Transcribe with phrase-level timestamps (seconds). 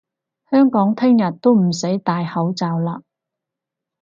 [0.49, 3.03] 香港聽日都唔使戴口罩嘞！